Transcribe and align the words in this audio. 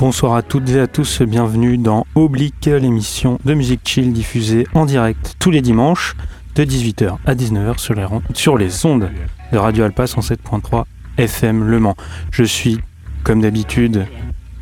Bonsoir 0.00 0.34
à 0.34 0.40
toutes 0.40 0.70
et 0.70 0.80
à 0.80 0.86
tous, 0.86 1.20
bienvenue 1.20 1.76
dans 1.76 2.06
Oblique, 2.14 2.64
l'émission 2.64 3.38
de 3.44 3.52
musique 3.52 3.82
chill 3.84 4.14
diffusée 4.14 4.66
en 4.72 4.86
direct 4.86 5.36
tous 5.38 5.50
les 5.50 5.60
dimanches 5.60 6.16
de 6.54 6.64
18h 6.64 7.18
à 7.26 7.34
19h 7.34 7.76
sur 7.76 7.92
les, 7.92 8.06
sur 8.32 8.56
les 8.56 8.86
ondes 8.86 9.10
de 9.52 9.58
Radio 9.58 9.84
Alpa 9.84 10.06
107.3 10.06 10.84
FM 11.18 11.64
Le 11.64 11.80
Mans. 11.80 11.96
Je 12.30 12.44
suis, 12.44 12.80
comme 13.24 13.42
d'habitude, 13.42 14.06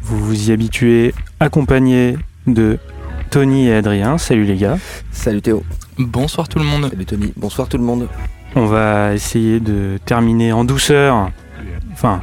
vous 0.02 0.18
vous 0.18 0.50
y 0.50 0.52
habituez, 0.52 1.14
accompagné 1.38 2.18
de 2.48 2.80
Tony 3.30 3.68
et 3.68 3.74
Adrien. 3.74 4.18
Salut 4.18 4.44
les 4.44 4.56
gars. 4.56 4.78
Salut 5.12 5.40
Théo. 5.40 5.62
Bonsoir 5.98 6.48
tout 6.48 6.58
le 6.58 6.64
monde. 6.64 6.88
Salut 6.90 7.06
Tony. 7.06 7.32
Bonsoir 7.36 7.68
tout 7.68 7.78
le 7.78 7.84
monde. 7.84 8.08
On 8.56 8.66
va 8.66 9.14
essayer 9.14 9.60
de 9.60 10.00
terminer 10.04 10.50
en 10.50 10.64
douceur. 10.64 11.30
Enfin, 11.92 12.22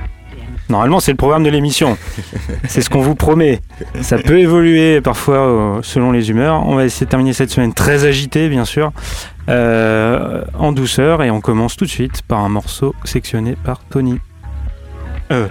Normalement, 0.69 0.99
c'est 0.99 1.11
le 1.11 1.17
programme 1.17 1.43
de 1.43 1.49
l'émission. 1.49 1.97
C'est 2.67 2.81
ce 2.81 2.89
qu'on 2.89 3.01
vous 3.01 3.15
promet. 3.15 3.61
Ça 4.01 4.17
peut 4.17 4.39
évoluer 4.39 4.99
parfois 5.01 5.37
euh, 5.37 5.79
selon 5.83 6.11
les 6.11 6.29
humeurs. 6.31 6.65
On 6.67 6.75
va 6.75 6.85
essayer 6.85 7.05
de 7.05 7.11
terminer 7.11 7.33
cette 7.33 7.51
semaine 7.51 7.73
très 7.73 8.05
agitée, 8.05 8.49
bien 8.49 8.65
sûr, 8.65 8.91
euh, 9.47 10.43
en 10.57 10.71
douceur. 10.71 11.21
Et 11.21 11.29
on 11.29 11.41
commence 11.41 11.75
tout 11.75 11.85
de 11.85 11.89
suite 11.89 12.23
par 12.23 12.39
un 12.39 12.49
morceau 12.49 12.95
sectionné 13.03 13.55
par 13.63 13.81
Tony. 13.89 14.19
Euh, 15.31 15.47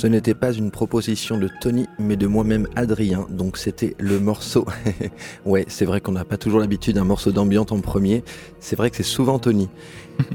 Ce 0.00 0.06
n'était 0.06 0.32
pas 0.32 0.54
une 0.54 0.70
proposition 0.70 1.36
de 1.36 1.50
Tony, 1.60 1.86
mais 1.98 2.16
de 2.16 2.26
moi-même 2.26 2.66
Adrien. 2.74 3.26
Donc 3.28 3.58
c'était 3.58 3.96
le 3.98 4.18
morceau. 4.18 4.64
ouais, 5.44 5.66
c'est 5.68 5.84
vrai 5.84 6.00
qu'on 6.00 6.12
n'a 6.12 6.24
pas 6.24 6.38
toujours 6.38 6.58
l'habitude 6.58 6.94
d'un 6.94 7.04
morceau 7.04 7.32
d'ambiance 7.32 7.70
en 7.70 7.82
premier. 7.82 8.24
C'est 8.60 8.76
vrai 8.76 8.88
que 8.88 8.96
c'est 8.96 9.02
souvent 9.02 9.38
Tony. 9.38 9.68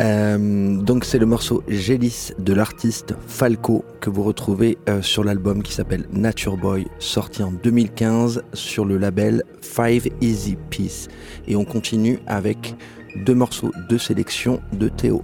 Euh, 0.02 0.81
donc 0.81 1.06
c'est 1.06 1.20
le 1.20 1.28
morceau 1.28 1.64
Gélis 1.68 2.31
de 2.40 2.53
l'artiste 2.53 3.14
Falco 3.28 3.86
que 4.02 4.09
vous 4.09 4.24
retrouvez 4.24 4.80
euh, 4.90 5.03
sur 5.03 5.24
l'album 5.24 5.62
qui 5.62 5.74
s'appelle 5.74 6.08
Nature 6.12 6.58
Boy, 6.58 6.88
sorti 6.97 7.44
en 7.44 7.52
2015 7.52 8.42
sur 8.53 8.84
le 8.84 8.97
label 8.97 9.44
Five 9.62 10.08
Easy 10.22 10.58
Peace. 10.72 11.08
Et 11.47 11.56
on 11.56 11.66
continue 11.66 12.18
avec 12.26 12.74
deux 13.16 13.36
morceaux 13.36 13.72
de 13.88 13.97
sélection 14.00 14.59
de 14.74 14.90
Théo. 14.90 15.24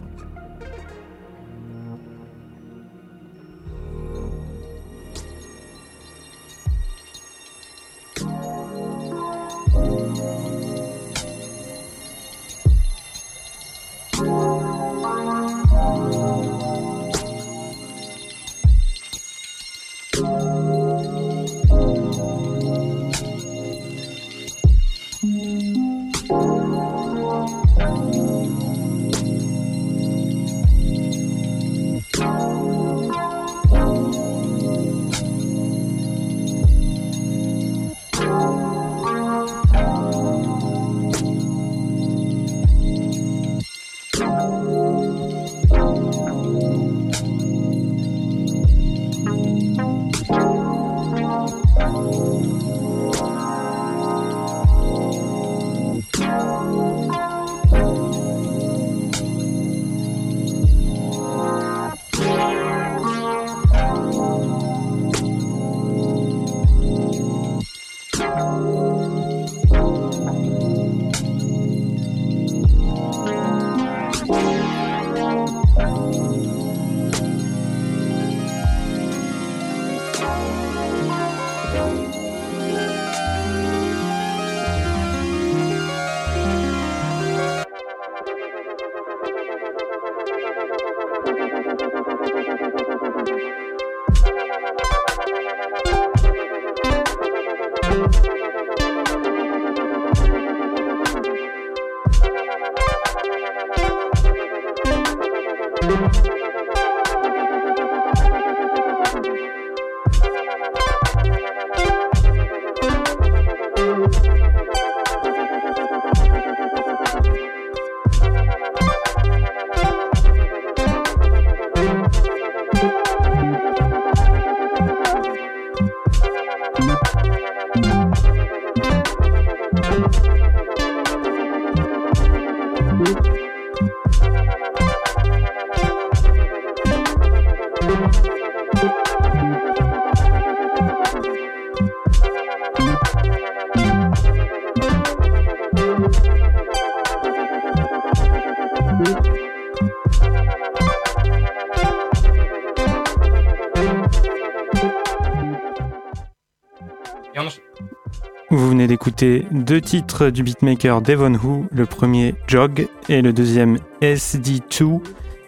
Deux 159.52 159.82
titres 159.82 160.29
du 160.29 160.44
beatmaker 160.44 161.02
Devon 161.02 161.34
Who, 161.35 161.66
le 161.72 161.85
premier 161.85 162.34
Jog 162.47 162.88
et 163.09 163.22
le 163.22 163.34
deuxième 163.34 163.78
SD2, 164.02 165.00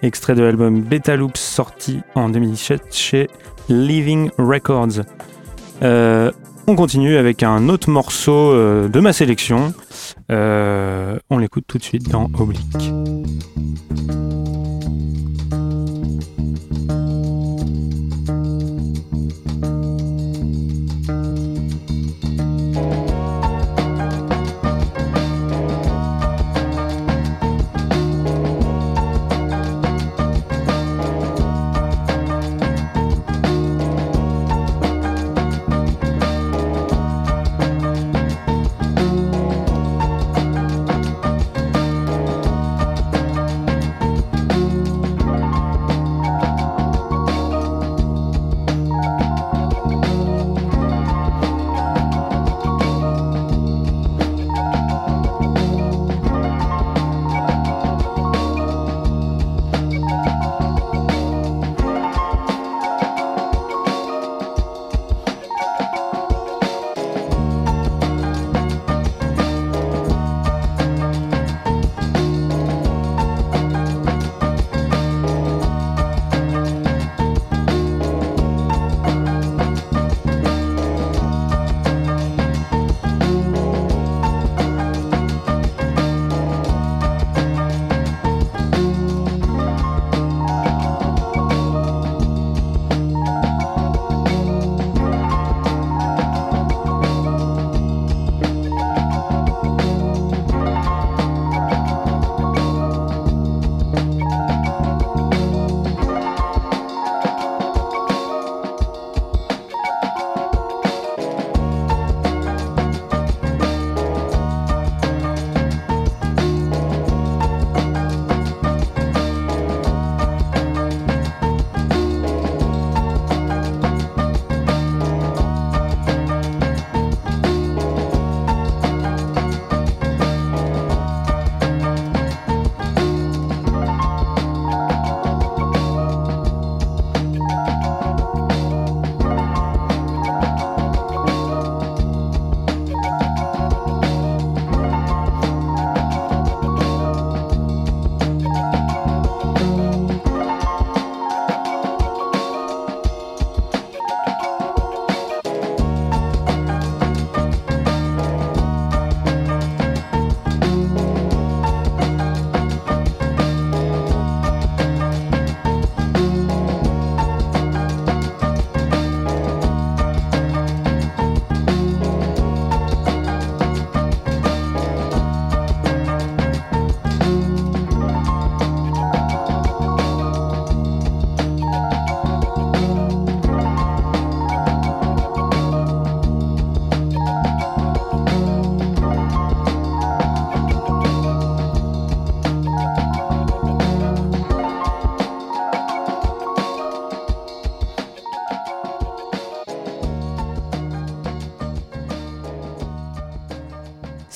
extrait 0.01 0.35
de 0.35 0.43
l'album 0.43 0.81
Beta 0.81 1.15
Loops 1.15 1.39
sorti 1.39 2.01
en 2.13 2.29
2017 2.29 2.87
chez 2.91 3.29
Living 3.69 4.29
Records. 4.37 5.01
Euh, 5.81 6.31
on 6.67 6.75
continue 6.75 7.17
avec 7.17 7.41
un 7.41 7.67
autre 7.69 7.89
morceau 7.89 8.51
euh, 8.51 8.87
de 8.87 8.99
ma 8.99 9.11
sélection. 9.11 9.73
Euh, 10.31 11.17
on 11.29 11.39
l'écoute 11.39 11.65
tout 11.67 11.77
de 11.77 11.83
suite 11.83 12.09
dans 12.09 12.29
Oblique. 12.37 12.93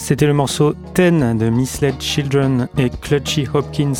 C'était 0.07 0.25
le 0.25 0.33
morceau 0.33 0.73
Ten 0.93 1.37
de 1.37 1.49
Misled 1.49 1.99
Children 1.99 2.69
et 2.77 2.89
Clutchy 2.89 3.45
Hopkins, 3.53 3.91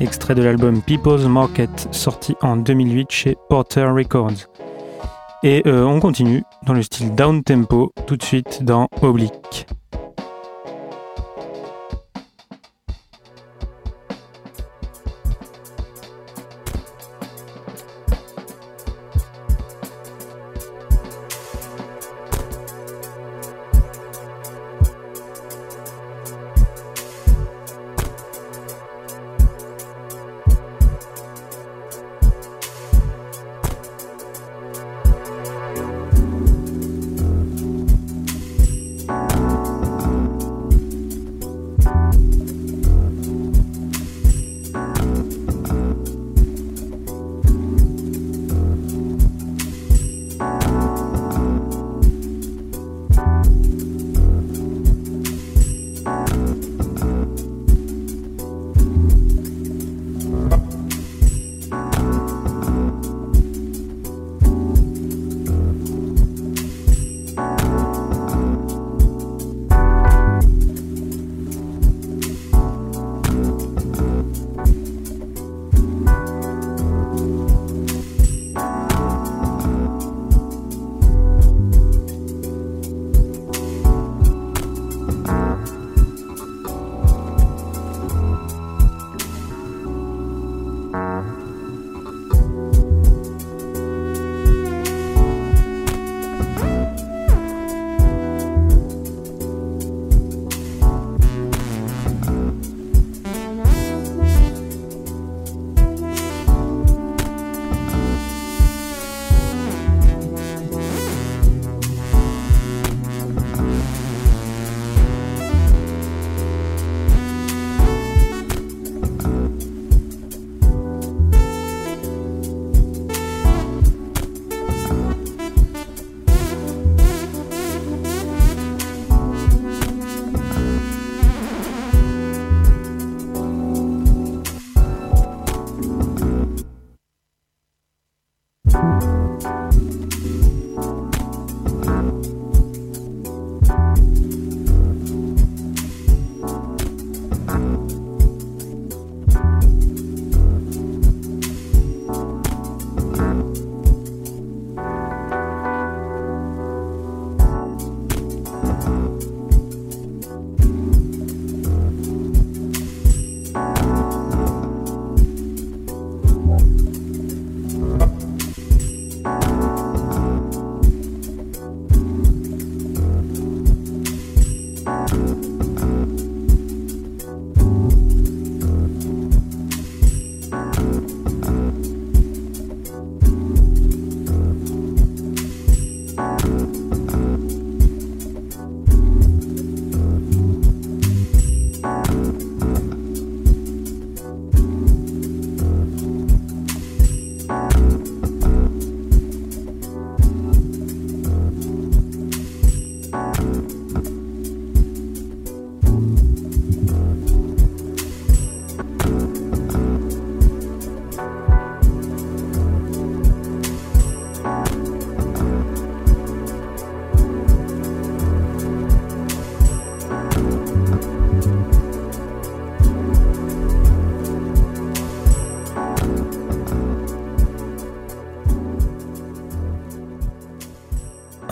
extrait 0.00 0.34
de 0.34 0.42
l'album 0.42 0.82
People's 0.82 1.22
Market, 1.26 1.86
sorti 1.92 2.34
en 2.42 2.56
2008 2.56 3.06
chez 3.12 3.36
Porter 3.48 3.84
Records. 3.84 4.48
Et 5.44 5.62
euh, 5.68 5.84
on 5.84 6.00
continue 6.00 6.42
dans 6.64 6.72
le 6.72 6.82
style 6.82 7.14
down 7.14 7.44
tempo, 7.44 7.92
tout 8.08 8.16
de 8.16 8.24
suite 8.24 8.64
dans 8.64 8.88
Oblique. 9.02 9.45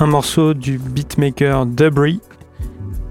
Un 0.04 0.06
morceau 0.06 0.52
du 0.52 0.76
beatmaker 0.76 1.64
Debris, 1.64 2.20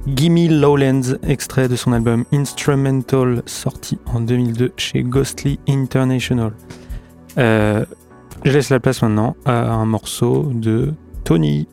Gimme 0.05 0.47
Lowlands, 0.47 1.17
extrait 1.27 1.67
de 1.67 1.75
son 1.75 1.91
album 1.91 2.23
Instrumental, 2.31 3.41
sorti 3.47 3.97
en 4.13 4.19
2002 4.19 4.73
chez 4.77 5.01
Ghostly 5.01 5.59
International. 5.67 6.51
Euh, 7.39 7.83
je 8.45 8.51
laisse 8.51 8.69
la 8.69 8.79
place 8.79 9.01
maintenant 9.01 9.35
à 9.43 9.71
un 9.73 9.85
morceau 9.85 10.51
de 10.53 10.93
Tony. 11.23 11.67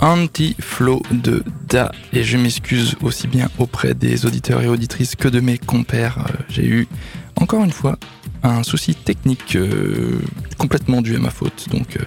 Anti-Flow 0.00 1.02
de 1.10 1.42
Da. 1.68 1.92
Et 2.12 2.24
je 2.24 2.36
m'excuse 2.36 2.96
aussi 3.02 3.26
bien 3.26 3.48
auprès 3.58 3.94
des 3.94 4.26
auditeurs 4.26 4.62
et 4.62 4.68
auditrices 4.68 5.14
que 5.14 5.28
de 5.28 5.40
mes 5.40 5.58
compères. 5.58 6.18
Euh, 6.18 6.42
j'ai 6.48 6.66
eu, 6.66 6.88
encore 7.36 7.64
une 7.64 7.72
fois, 7.72 7.98
un 8.42 8.62
souci 8.62 8.94
technique 8.94 9.56
euh, 9.56 10.18
complètement 10.58 11.02
dû 11.02 11.16
à 11.16 11.18
ma 11.18 11.30
faute. 11.30 11.68
Donc, 11.70 11.96
euh, 11.96 12.04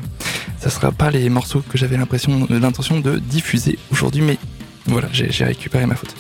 ça 0.60 0.70
sera 0.70 0.92
pas 0.92 1.12
les 1.12 1.30
morceaux 1.30 1.62
que 1.62 1.78
j'avais 1.78 1.98
l'intention 1.98 3.00
de 3.00 3.20
diffuser 3.20 3.78
aujourd'hui, 3.92 4.22
mais 4.22 4.38
voilà, 4.86 5.08
j'ai 5.12 5.46
récupéré 5.46 5.86
ma 5.86 5.96
faute. 5.96 6.16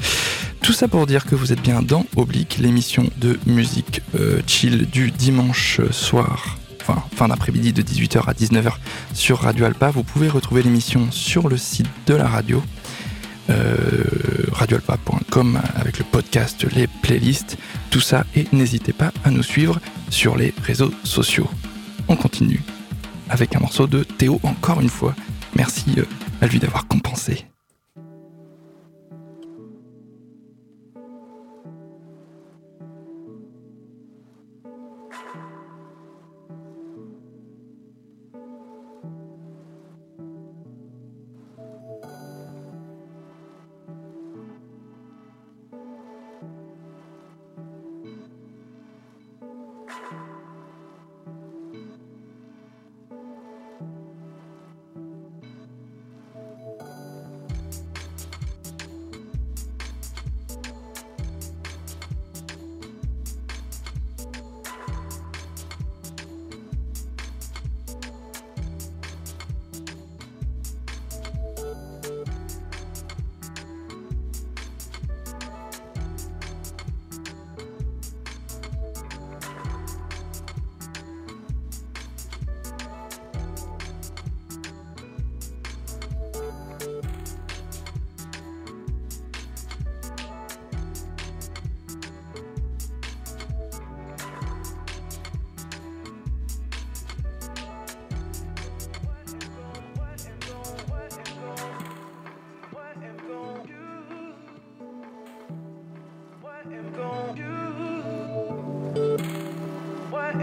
Tout 0.62 0.74
ça 0.74 0.88
pour 0.88 1.06
dire 1.08 1.26
que 1.26 1.36
vous 1.36 1.52
êtes 1.52 1.62
bien 1.62 1.82
dans 1.82 2.06
Oblique, 2.16 2.58
l'émission 2.60 3.10
de 3.18 3.38
musique 3.46 4.02
chill 4.48 4.86
du 4.90 5.12
dimanche 5.12 5.82
soir 5.92 6.58
enfin 6.86 7.04
fin 7.15 7.28
d'après-midi 7.28 7.74
de 7.74 7.82
18h 7.82 8.28
à 8.28 8.34
19h 8.34 8.74
sur 9.13 9.39
Radio 9.39 9.65
Alpa. 9.65 9.89
Vous 9.89 10.04
pouvez 10.04 10.30
retrouver 10.30 10.63
l'émission 10.63 11.12
sur 11.12 11.50
le 11.50 11.58
site 11.58 11.88
de 12.08 12.13
la 12.13 12.28
radio, 12.28 12.62
euh, 13.50 14.04
radioalpa.com, 14.52 15.62
avec 15.76 16.00
le 16.00 16.06
podcast, 16.06 16.65
les 16.76 16.88
playlists, 16.88 17.58
tout 17.89 18.02
ça. 18.02 18.26
Et 18.36 18.48
n'hésitez 18.52 18.93
pas 18.93 19.12
à 19.24 19.32
nous 19.32 19.43
suivre 19.43 19.80
sur 20.10 20.36
les 20.36 20.54
réseaux 20.63 20.93
sociaux. 21.04 21.50
On 22.08 22.15
continue 22.15 22.62
avec 23.30 23.56
un 23.56 23.60
morceau 23.60 23.88
de 23.88 24.04
Théo 24.04 24.39
encore 24.43 24.82
une 24.82 24.89
fois. 24.89 25.15
Merci 25.56 25.86
euh, 25.98 26.06
à 26.41 26.48
lui 26.48 26.60
d'avoir 26.60 26.88
compensé. 26.88 27.46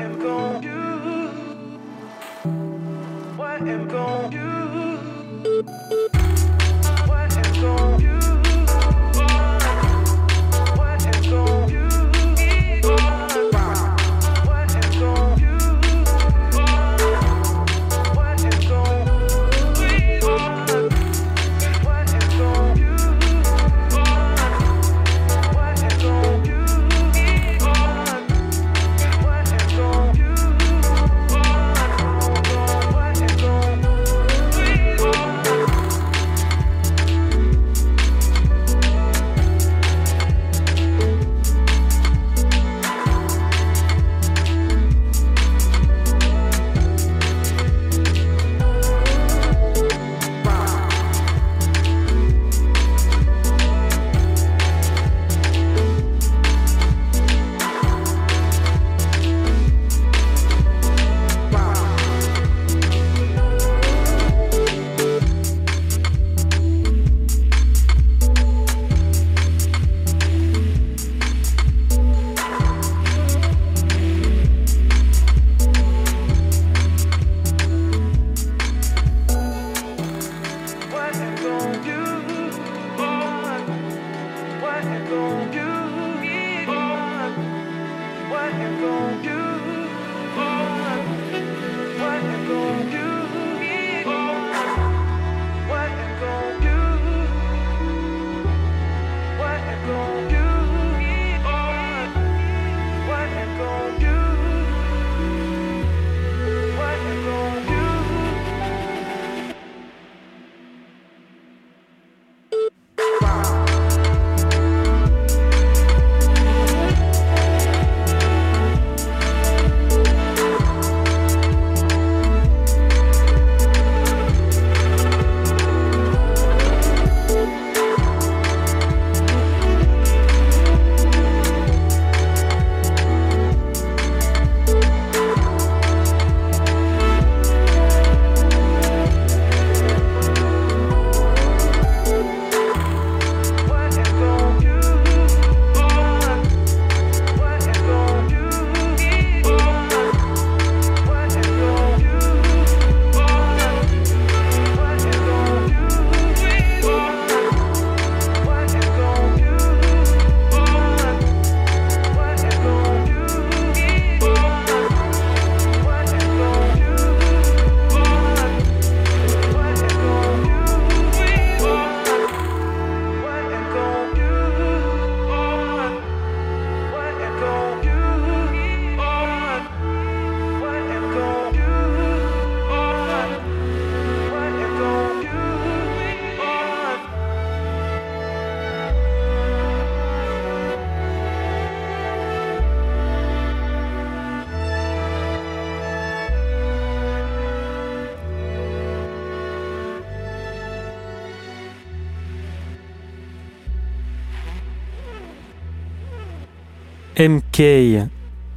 am 0.01 0.19
gone. 0.19 0.80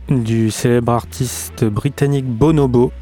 Du 0.08 0.50
célèbre 0.50 0.94
artiste 0.94 1.66
britannique 1.66 2.26
Bonobo, 2.26 2.94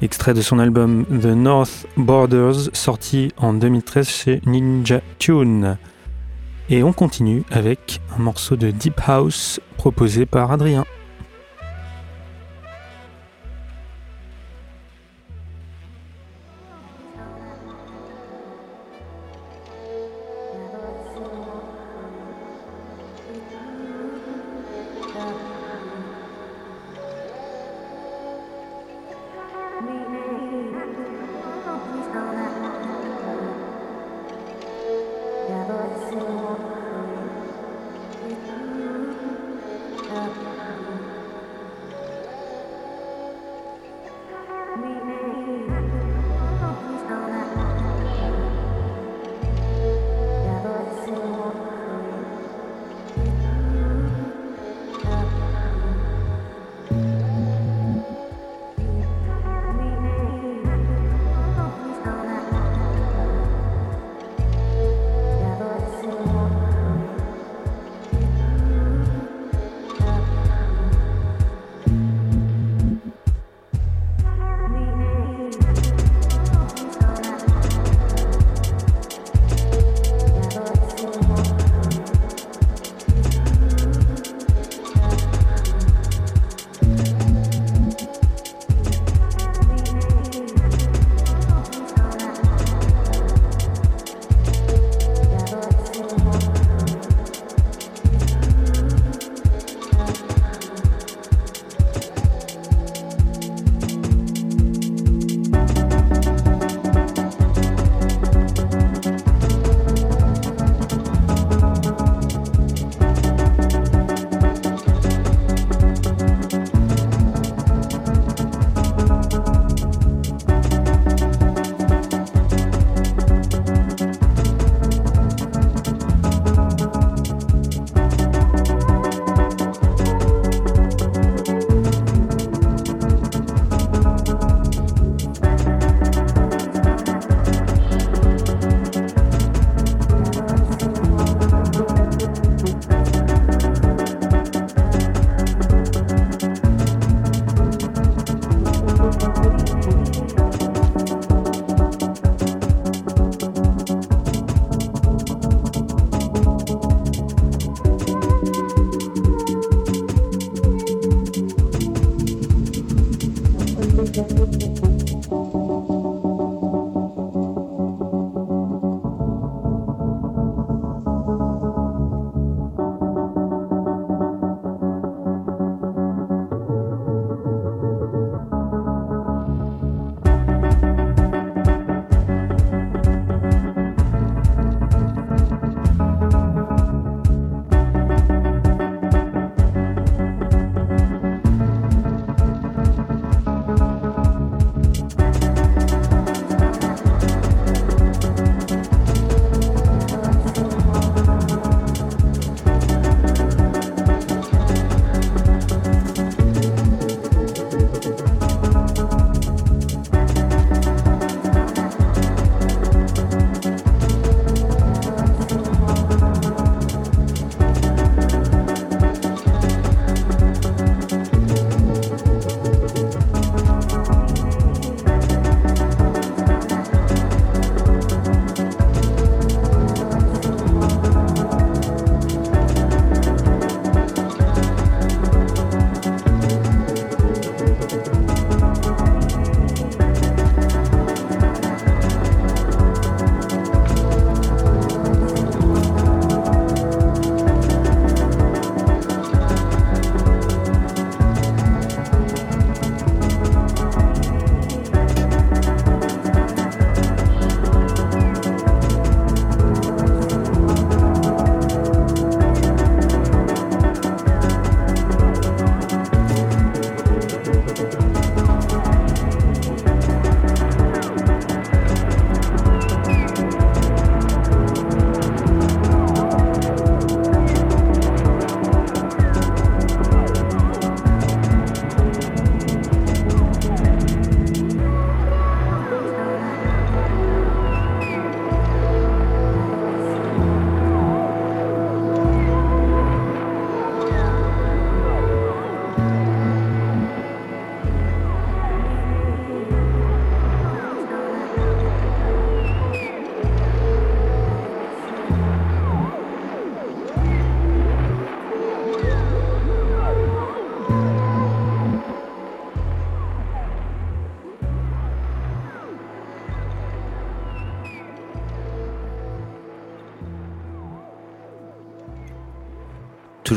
extrait 0.00 0.34
de 0.34 0.40
son 0.40 0.58
album 0.58 1.04
The 1.04 1.26
North 1.26 1.86
Borders 1.96 2.70
sorti 2.72 3.30
en 3.36 3.52
2013 3.52 4.08
chez 4.08 4.40
Ninja 4.46 5.00
Tune. 5.20 5.78
Et 6.70 6.82
on 6.82 6.92
continue 6.92 7.44
avec 7.52 8.00
un 8.18 8.22
morceau 8.22 8.56
de 8.56 8.72
Deep 8.72 9.00
House 9.06 9.60
proposé 9.76 10.26
par 10.26 10.50
Adrien. 10.50 10.84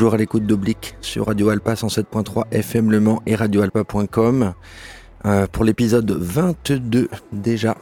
Toujours 0.06 0.14
à 0.14 0.18
l'écoute 0.18 0.46
d'Oblique 0.46 0.96
sur 1.02 1.26
Radio 1.26 1.50
Alpa 1.50 1.74
107.3 1.74 2.44
FM 2.52 2.92
Le 2.92 3.00
Mans 3.00 3.24
et 3.26 3.34
radioalpa.com 3.34 4.54
euh, 5.26 5.48
pour 5.52 5.64
l'épisode 5.64 6.12
22 6.12 7.10
déjà. 7.32 7.76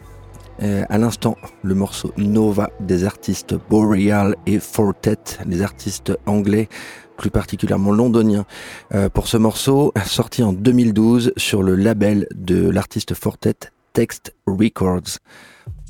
Euh, 0.62 0.86
à 0.88 0.98
l'instant, 0.98 1.36
le 1.64 1.76
morceau 1.76 2.14
Nova 2.16 2.70
des 2.80 3.04
artistes 3.04 3.56
Boreal 3.70 4.38
et 4.46 4.60
Fortet, 4.60 5.18
les 5.46 5.62
artistes 5.64 6.18
anglais, 6.26 6.70
plus 7.18 7.30
particulièrement 7.30 7.92
londoniens. 7.92 8.46
Euh, 8.94 9.10
pour 9.10 9.28
ce 9.28 9.36
morceau, 9.36 9.92
sorti 10.06 10.44
en 10.44 10.54
2012 10.54 11.34
sur 11.36 11.62
le 11.62 11.76
label 11.76 12.26
de 12.34 12.70
l'artiste 12.70 13.16
Fortet, 13.16 13.56
Text 13.92 14.34
Records. 14.48 15.20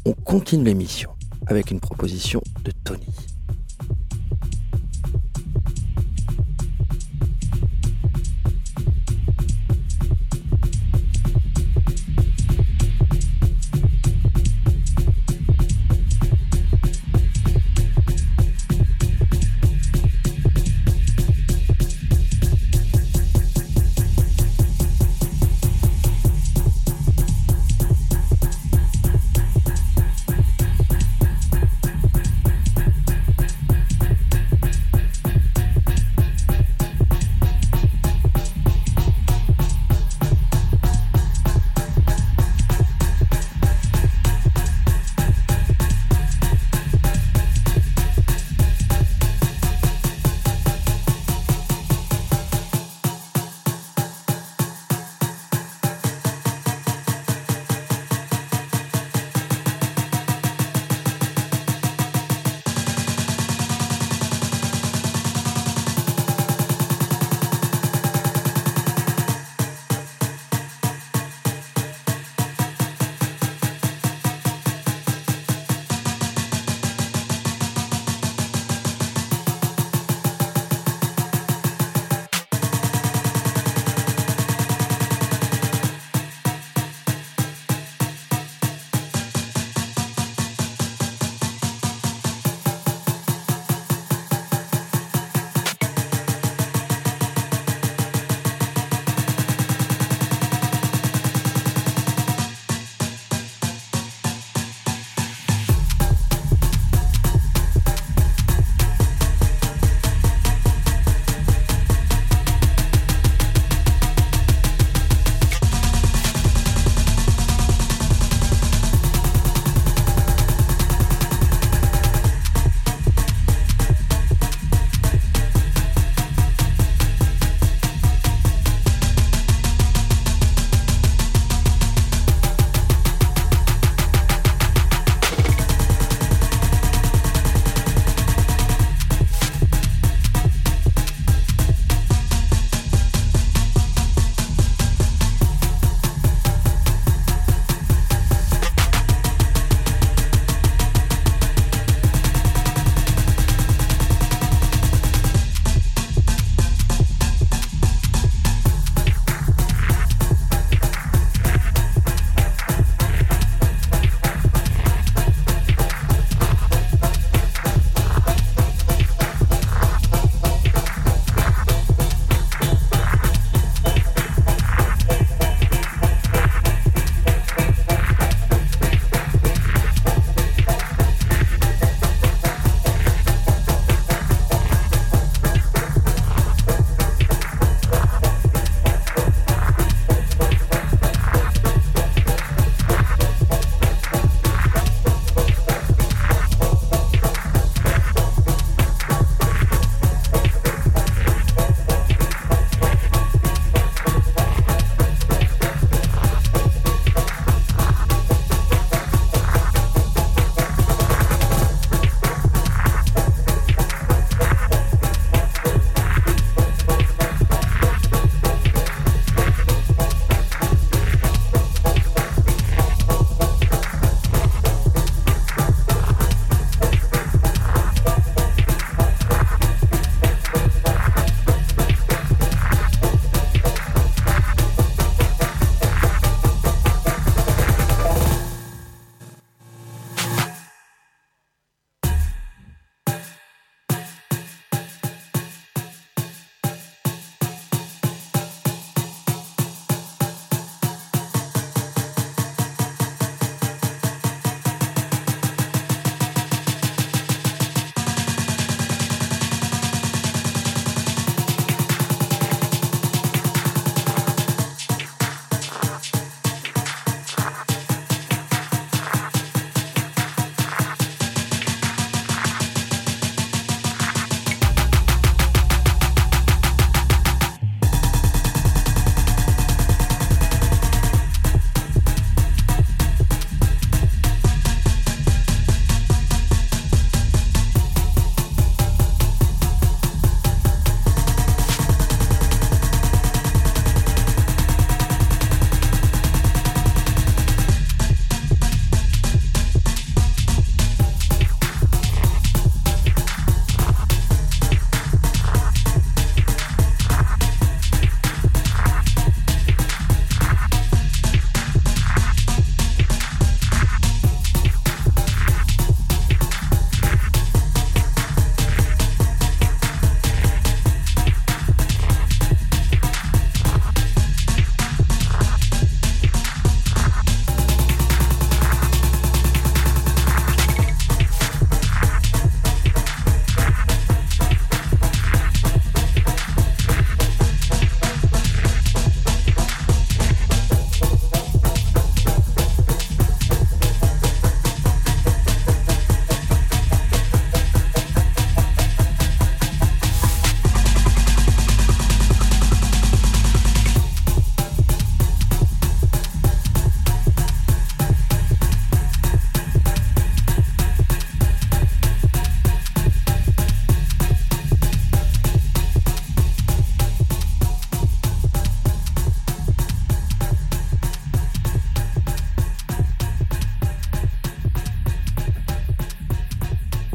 On 0.07 0.13
continue 0.13 0.63
l'émission 0.63 1.11
avec 1.45 1.69
une 1.69 1.79
proposition 1.79 2.41
de 2.63 2.71
Tony. 2.83 3.32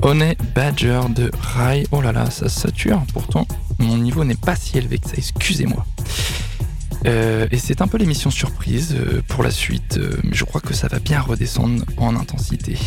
Honey 0.09 0.39
Badger 0.55 1.03
de 1.11 1.31
Rai. 1.39 1.87
Oh 1.93 2.01
là 2.01 2.13
là, 2.13 2.31
ça 2.31 2.49
sature. 2.49 3.03
Pourtant, 3.13 3.47
mon 3.79 3.99
niveau 3.99 4.25
n'est 4.25 4.37
pas 4.37 4.57
si 4.57 4.79
élevé 4.79 4.97
que 4.97 5.07
ça, 5.07 5.17
excusez-moi. 5.19 5.85
Euh, 7.05 7.47
et 7.51 7.59
c'est 7.59 7.83
un 7.83 7.89
peu 7.89 7.99
l'émission 7.99 8.31
surprise 8.31 8.97
euh, 8.99 9.21
pour 9.29 9.43
la 9.43 9.51
suite, 9.51 9.99
euh, 9.99 10.19
mais 10.25 10.33
je 10.33 10.45
crois 10.45 10.63
que 10.63 10.73
ça 10.73 10.89
va 10.89 10.99
bien 10.99 11.21
redescendre 11.21 11.85
en 11.99 12.17
intensité. 12.17 12.79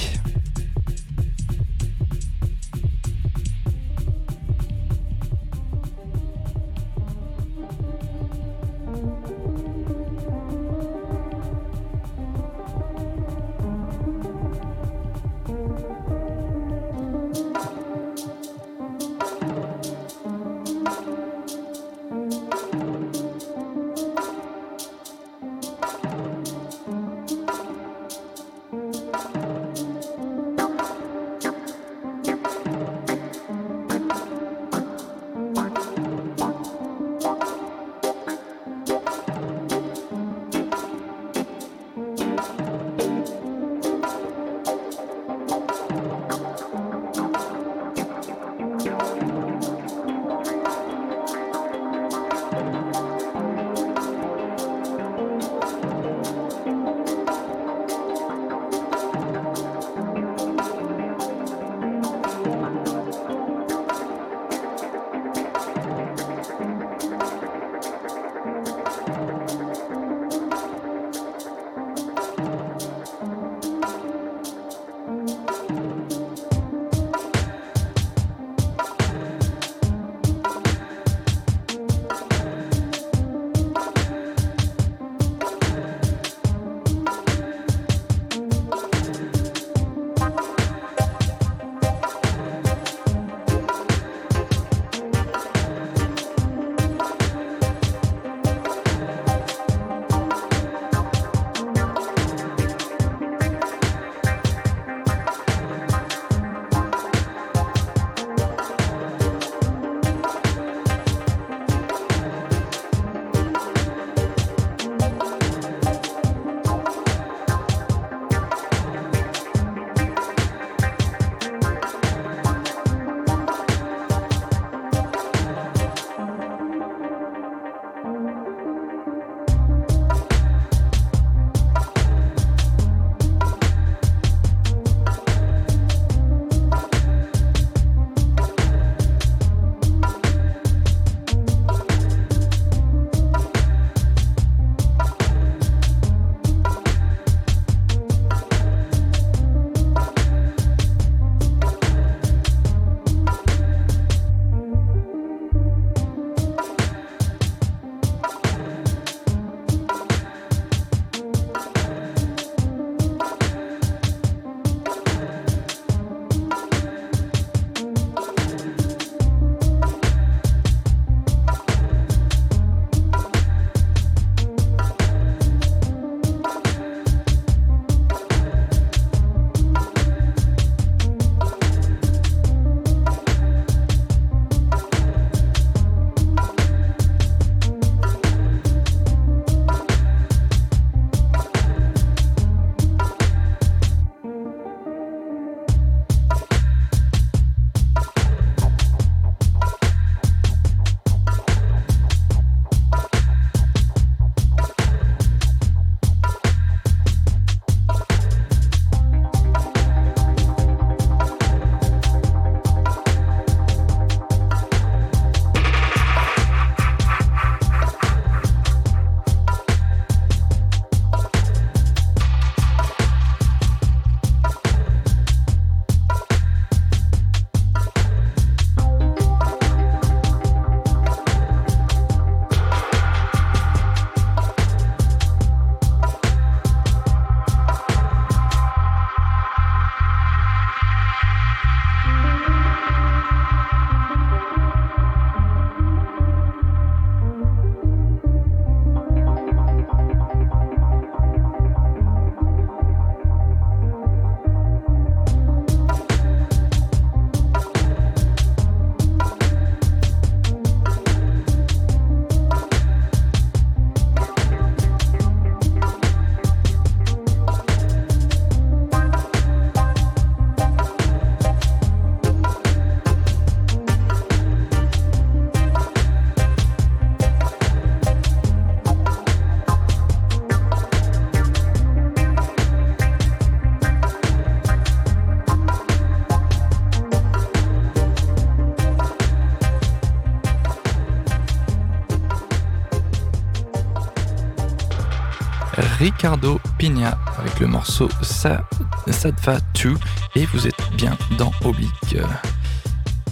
Ricardo 296.01 296.59
Pina 296.79 297.15
avec 297.37 297.59
le 297.59 297.67
morceau 297.67 298.09
Sadva 298.23 299.59
2 299.83 299.93
et 300.33 300.47
vous 300.47 300.65
êtes 300.65 300.91
bien 300.97 301.15
dans 301.37 301.51
Oblique. 301.63 302.17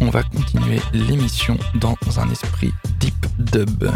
On 0.02 0.12
va 0.12 0.22
continuer 0.22 0.80
l'émission 0.94 1.58
dans 1.74 1.98
un 2.20 2.30
esprit 2.30 2.72
deep 3.00 3.26
dub. 3.40 3.90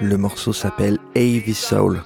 Le 0.00 0.16
morceau 0.16 0.52
s'appelle 0.52 0.98
Heavy 1.14 1.54
Soul 1.54 2.02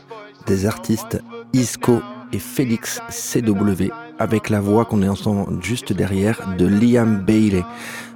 des 0.47 0.67
artistes 0.67 1.23
Isco 1.53 2.01
et 2.33 2.39
Félix 2.39 3.01
CW 3.09 3.91
avec 4.19 4.51
la 4.51 4.61
voix 4.61 4.85
qu'on 4.85 5.03
est 5.03 5.09
ensemble 5.09 5.63
juste 5.63 5.93
derrière 5.93 6.57
de 6.57 6.67
Liam 6.67 7.25
Bailey. 7.25 7.65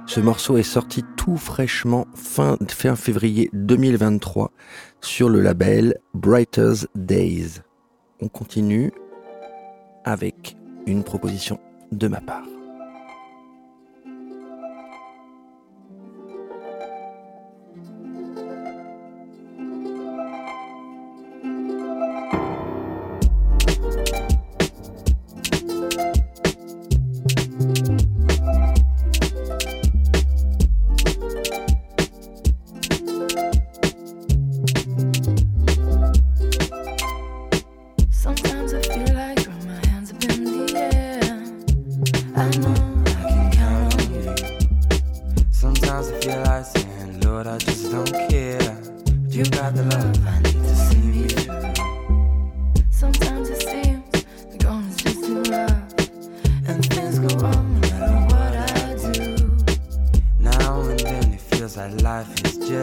Ce 0.05 0.19
morceau 0.19 0.57
est 0.57 0.63
sorti 0.63 1.03
tout 1.17 1.37
fraîchement 1.37 2.05
fin, 2.13 2.57
fin 2.67 2.95
février 2.95 3.49
2023 3.53 4.51
sur 5.01 5.29
le 5.29 5.41
label 5.41 5.97
Brighter's 6.13 6.87
Days. 6.95 7.61
On 8.21 8.27
continue 8.27 8.91
avec 10.03 10.55
une 10.85 11.03
proposition 11.03 11.59
de 11.91 12.07
ma 12.07 12.21
part. 12.21 12.54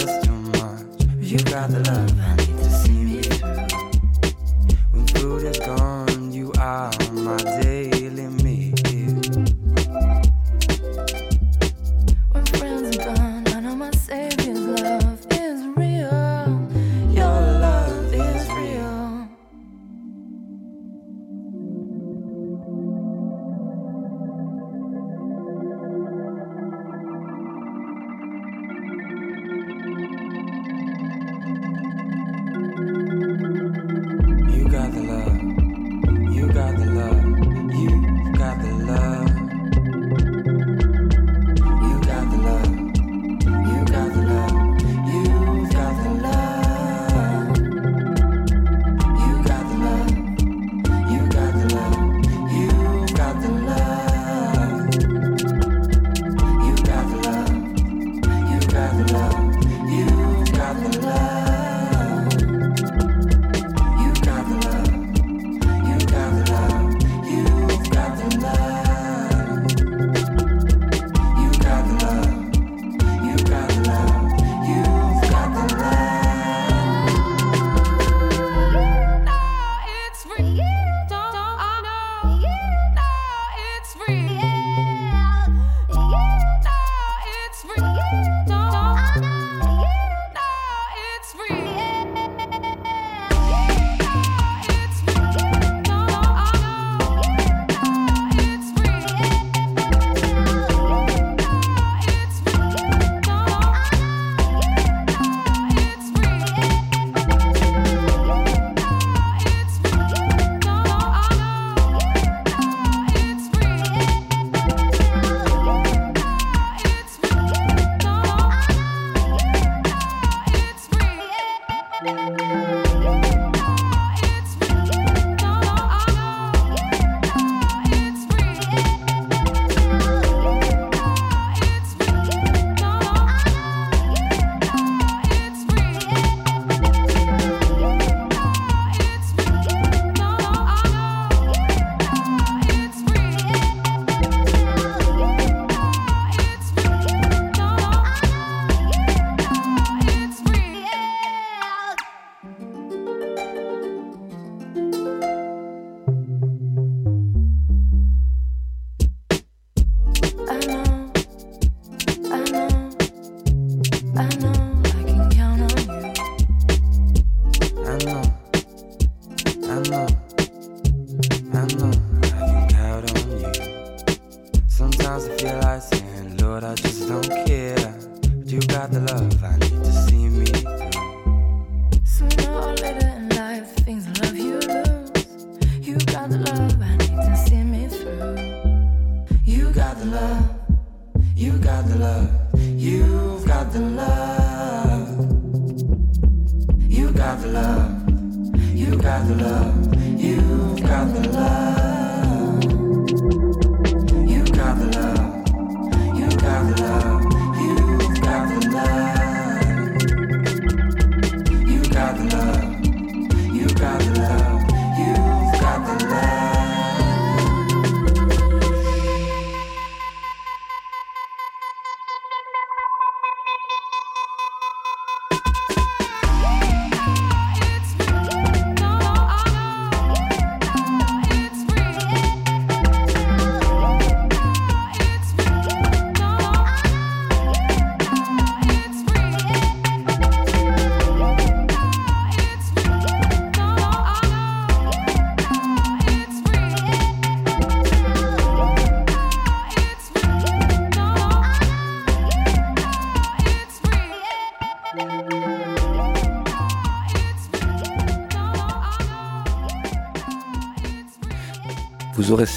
just 0.03 0.25
too 0.25 0.33
much. 0.33 0.83
You 1.21 1.39
got 1.39 1.71
the 1.71 1.79
love 1.87 2.21
I 2.21 2.35
need 2.37 2.59
to 2.59 2.71
see 2.71 3.05
me 3.05 3.23
through. 3.23 3.67
When 4.93 5.07
food 5.07 5.45
is 5.45 5.59
gone. 5.59 5.82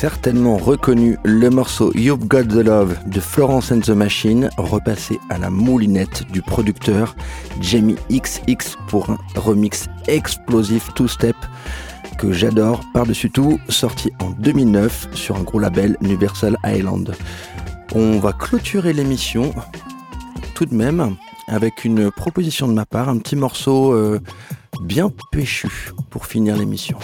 Certainement 0.06 0.58
reconnu 0.58 1.18
le 1.24 1.50
morceau 1.50 1.92
You've 1.96 2.28
Got 2.28 2.44
the 2.44 2.64
Love 2.64 2.96
de 3.08 3.20
Florence 3.20 3.72
and 3.72 3.80
the 3.80 3.90
Machine, 3.90 4.52
repassé 4.56 5.18
à 5.32 5.40
la 5.40 5.50
moulinette 5.50 6.28
du 6.32 6.44
producteur 6.44 7.16
Jamie 7.60 7.96
XX 8.12 8.78
pour 8.88 9.10
un 9.10 9.18
remix 9.36 9.88
explosif 10.08 10.94
two-step 10.94 11.36
que 12.20 12.32
j'adore 12.32 12.82
par-dessus 12.94 13.32
tout, 13.32 13.60
sorti 13.68 14.12
en 14.22 14.30
2009 14.30 15.08
sur 15.16 15.38
un 15.38 15.42
gros 15.42 15.58
label 15.58 15.98
Universal 16.02 16.56
Island. 16.64 17.16
On 17.96 18.20
va 18.20 18.32
clôturer 18.32 18.94
l'émission 18.94 19.56
tout 20.54 20.68
de 20.68 20.76
même 20.76 21.16
avec 21.48 21.84
une 21.84 22.12
proposition 22.12 22.68
de 22.68 22.74
ma 22.74 22.86
part, 22.86 23.10
un 23.10 23.18
petit 23.18 23.36
morceau 23.36 23.94
euh, 23.94 24.22
bien 24.84 25.12
péchu 25.32 25.94
pour 26.12 26.28
finir 26.28 26.58
l'émission. 26.58 27.00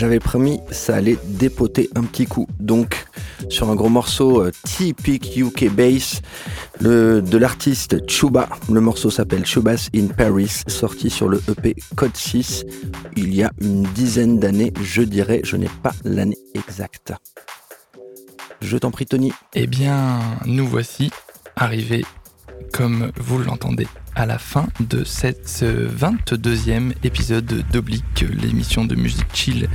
J'avais 0.00 0.18
promis, 0.18 0.60
ça 0.70 0.96
allait 0.96 1.18
dépoter 1.26 1.90
un 1.94 2.04
petit 2.04 2.24
coup. 2.24 2.46
Donc, 2.58 3.04
sur 3.50 3.68
un 3.68 3.74
gros 3.74 3.90
morceau 3.90 4.40
euh, 4.40 4.50
typique 4.64 5.36
UK 5.36 5.70
bass 5.70 6.22
le, 6.80 7.20
de 7.20 7.36
l'artiste 7.36 8.08
Chuba. 8.08 8.48
Le 8.72 8.80
morceau 8.80 9.10
s'appelle 9.10 9.44
Chubas 9.44 9.90
in 9.94 10.06
Paris, 10.06 10.62
sorti 10.68 11.10
sur 11.10 11.28
le 11.28 11.42
EP 11.50 11.76
Code 11.96 12.16
6 12.16 12.64
il 13.16 13.34
y 13.34 13.42
a 13.42 13.50
une 13.60 13.82
dizaine 13.82 14.38
d'années, 14.38 14.72
je 14.82 15.02
dirais, 15.02 15.42
je 15.44 15.56
n'ai 15.56 15.68
pas 15.82 15.92
l'année 16.04 16.38
exacte. 16.54 17.12
Je 18.62 18.78
t'en 18.78 18.90
prie, 18.90 19.04
Tony. 19.04 19.32
Eh 19.54 19.66
bien, 19.66 20.18
nous 20.46 20.66
voici 20.66 21.10
arrivés, 21.56 22.06
comme 22.72 23.12
vous 23.18 23.38
l'entendez, 23.38 23.86
à 24.14 24.26
la 24.26 24.38
fin 24.38 24.68
de 24.80 25.04
cette 25.04 25.46
22e 25.46 26.92
épisode 27.04 27.64
d'Oblique, 27.72 28.24
l'émission 28.42 28.84
de 28.84 28.94
musique 28.94 29.26
chill 29.32 29.68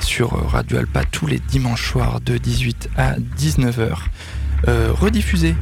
sur 0.00 0.30
Radio 0.50 0.78
Alpa 0.78 1.04
tous 1.04 1.26
les 1.26 1.38
dimanches 1.38 1.90
soirs 1.90 2.20
de 2.20 2.38
18 2.38 2.90
à 2.96 3.16
19h. 3.18 3.96
Euh, 4.68 4.92
rediffusé 4.92 5.54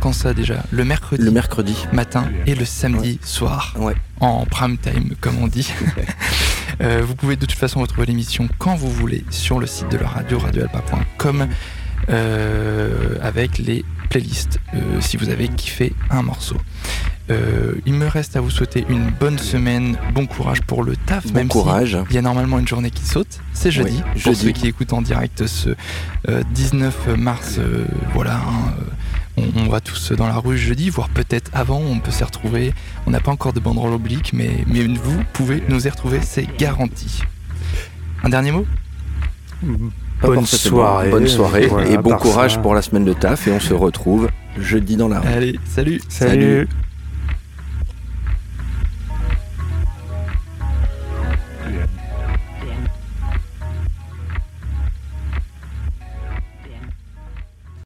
quand 0.00 0.12
ça 0.12 0.34
déjà 0.34 0.62
Le 0.70 0.84
mercredi. 0.84 1.24
Le 1.24 1.30
mercredi. 1.30 1.76
Matin 1.92 2.28
et 2.46 2.54
le 2.54 2.64
samedi 2.64 3.18
soir. 3.22 3.74
Ouais. 3.78 3.94
En 4.20 4.44
prime 4.46 4.78
time, 4.78 5.14
comme 5.20 5.38
on 5.38 5.48
dit. 5.48 5.72
Euh, 6.82 7.00
vous 7.02 7.14
pouvez 7.14 7.36
de 7.36 7.46
toute 7.46 7.58
façon 7.58 7.80
retrouver 7.80 8.06
l'émission 8.06 8.50
quand 8.58 8.74
vous 8.74 8.90
voulez 8.90 9.24
sur 9.30 9.58
le 9.58 9.66
site 9.66 9.88
de 9.88 9.96
la 9.96 10.08
radio, 10.08 10.38
radioalpa.com, 10.38 11.48
euh, 12.10 13.16
avec 13.22 13.56
les 13.56 13.82
playlists, 14.08 14.58
euh, 14.74 15.00
si 15.00 15.16
vous 15.16 15.28
avez 15.28 15.48
kiffé 15.48 15.94
un 16.10 16.22
morceau. 16.22 16.56
il 17.28 17.94
me 17.94 18.06
reste 18.06 18.36
à 18.36 18.40
vous 18.40 18.50
souhaiter 18.50 18.84
une 18.88 19.10
bonne 19.10 19.38
semaine, 19.38 19.96
bon 20.14 20.26
courage 20.26 20.62
pour 20.62 20.84
le 20.84 20.96
taf. 20.96 21.26
Bon 21.26 21.34
même 21.34 21.48
courage. 21.48 21.98
il 22.10 22.14
y 22.14 22.18
a 22.18 22.22
normalement 22.22 22.58
une 22.58 22.68
journée 22.68 22.90
qui 22.90 23.04
saute, 23.04 23.40
c'est 23.52 23.70
jeudi. 23.70 23.96
Oui, 23.96 24.20
pour 24.22 24.32
jeudi. 24.32 24.36
ceux 24.44 24.50
qui 24.52 24.68
écoutent 24.68 24.92
en 24.92 25.02
direct 25.02 25.46
ce 25.46 25.70
19 26.54 27.08
mars, 27.16 27.58
voilà. 28.14 28.36
hein, 28.36 28.74
on, 29.36 29.44
on 29.56 29.68
va 29.68 29.80
tous 29.80 30.12
dans 30.12 30.26
la 30.26 30.36
rue 30.36 30.56
jeudi, 30.58 30.88
voire 30.88 31.08
peut-être 31.08 31.50
avant, 31.52 31.78
on 31.80 31.98
peut 31.98 32.10
s'y 32.10 32.24
retrouver. 32.24 32.72
On 33.06 33.10
n'a 33.10 33.20
pas 33.20 33.32
encore 33.32 33.52
de 33.52 33.60
banderole 33.60 33.92
oblique, 33.92 34.32
mais, 34.32 34.64
mais 34.66 34.84
vous 34.86 35.22
pouvez 35.32 35.62
nous 35.68 35.86
y 35.86 35.90
retrouver, 35.90 36.20
c'est 36.22 36.46
garanti. 36.56 37.22
Un 38.22 38.28
dernier 38.28 38.52
mot? 38.52 38.66
Pas 39.60 39.66
Bonne 40.22 40.46
soirée. 40.46 41.10
Bonne 41.10 41.26
soirée 41.28 41.66
Voilà, 41.66 41.90
et 41.90 41.98
bon 41.98 42.16
courage 42.16 42.54
ça. 42.54 42.60
pour 42.60 42.74
la 42.74 42.82
semaine 42.82 43.04
de 43.04 43.12
taf 43.12 43.46
et 43.48 43.52
on 43.52 43.60
se 43.60 43.74
retrouve 43.74 44.28
jeudi 44.58 44.96
dans 44.96 45.08
la 45.08 45.20
rue. 45.20 45.28
Allez, 45.28 45.60
salut 45.64 46.00
Salut. 46.08 46.30
Salut. 46.32 46.68